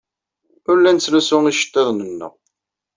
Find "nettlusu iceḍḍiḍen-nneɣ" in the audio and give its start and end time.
0.95-2.33